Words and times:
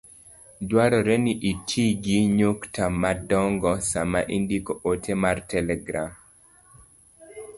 Dwarore 0.69 1.15
ni 1.23 1.33
iti 1.51 1.83
gi 2.03 2.17
nyukta 2.37 2.83
madongo 3.01 3.71
sama 3.89 4.19
indiko 4.35 4.71
ote 4.89 5.13
mar 5.23 5.37
telegram. 5.51 6.11